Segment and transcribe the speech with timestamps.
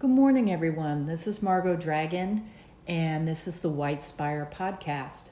[0.00, 1.06] Good morning, everyone.
[1.06, 2.48] This is Margot Dragon,
[2.86, 5.30] and this is the White Spire podcast.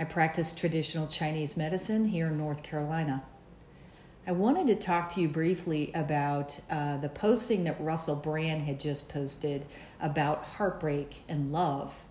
[0.00, 3.22] I practice traditional Chinese medicine here in North Carolina.
[4.26, 8.80] I wanted to talk to you briefly about uh, the posting that Russell Brand had
[8.80, 9.64] just posted
[10.00, 12.02] about heartbreak and love.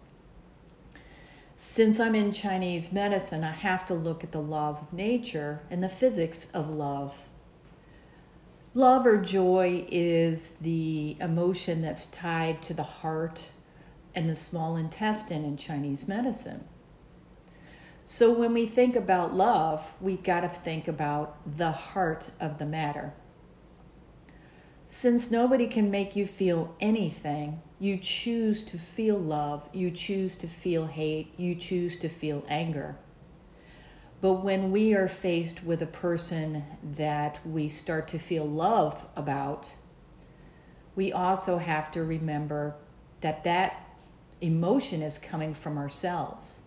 [1.58, 5.84] Since I'm in Chinese medicine, I have to look at the laws of nature and
[5.84, 7.26] the physics of love.
[8.76, 13.50] Love or joy is the emotion that's tied to the heart
[14.14, 16.64] and the small intestine in Chinese medicine.
[18.06, 22.66] So when we think about love, we got to think about the heart of the
[22.66, 23.14] matter.
[24.86, 30.48] Since nobody can make you feel anything, you choose to feel love, you choose to
[30.48, 32.98] feel hate, you choose to feel anger.
[34.22, 39.72] But when we are faced with a person that we start to feel love about,
[40.96, 42.76] we also have to remember
[43.22, 43.88] that that
[44.42, 46.62] emotion is coming from ourselves.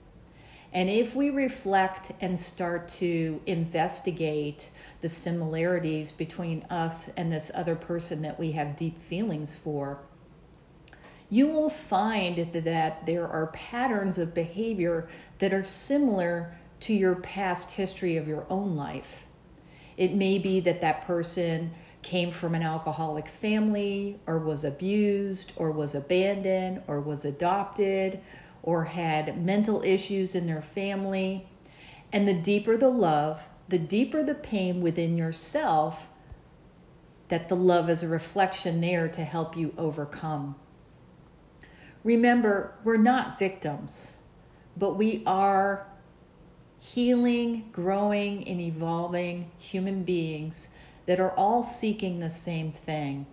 [0.72, 4.70] And if we reflect and start to investigate
[5.02, 10.00] the similarities between us and this other person that we have deep feelings for,
[11.28, 17.72] you will find that there are patterns of behavior that are similar to your past
[17.72, 19.26] history of your own life.
[19.96, 25.70] It may be that that person came from an alcoholic family, or was abused, or
[25.70, 28.20] was abandoned, or was adopted,
[28.64, 31.48] or had mental issues in their family.
[32.12, 36.08] And the deeper the love, the deeper the pain within yourself,
[37.28, 40.56] that the love is a reflection there to help you overcome.
[42.02, 44.18] Remember, we're not victims,
[44.76, 45.86] but we are
[46.82, 50.68] healing, growing, and evolving human beings
[51.06, 53.24] that are all seeking the same thing.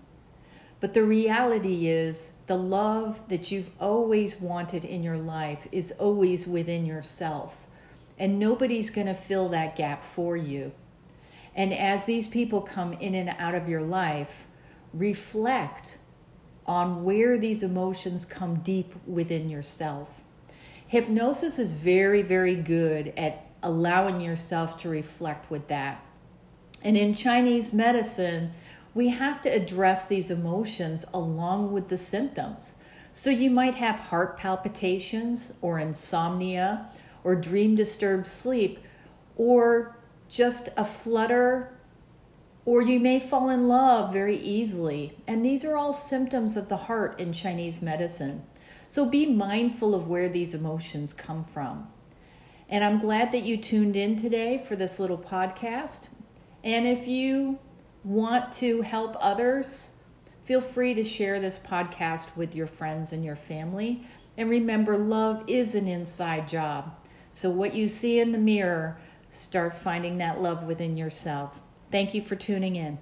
[0.80, 6.48] But the reality is, the love that you've always wanted in your life is always
[6.48, 7.66] within yourself.
[8.20, 10.72] And nobody's going to fill that gap for you.
[11.56, 14.46] And as these people come in and out of your life,
[14.94, 15.98] reflect
[16.68, 20.24] on where these emotions come deep within yourself.
[20.90, 26.04] Hypnosis is very, very good at allowing yourself to reflect with that.
[26.84, 28.52] And in Chinese medicine,
[28.94, 32.76] we have to address these emotions along with the symptoms.
[33.12, 36.90] So you might have heart palpitations or insomnia
[37.24, 38.80] or dream disturbed sleep
[39.36, 39.98] or
[40.30, 41.74] just a flutter
[42.66, 45.18] or you may fall in love very easily.
[45.28, 48.44] And these are all symptoms of the heart in Chinese medicine.
[48.88, 51.88] So be mindful of where these emotions come from.
[52.70, 56.10] And I'm glad that you tuned in today for this little podcast.
[56.64, 57.58] And if you
[58.04, 59.94] want to help others,
[60.44, 64.04] feel free to share this podcast with your friends and your family.
[64.38, 66.96] And remember, love is an inside job.
[67.32, 71.60] So, what you see in the mirror, start finding that love within yourself.
[71.92, 73.00] Thank you for tuning in.